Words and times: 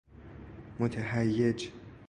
متهیج 0.79 1.71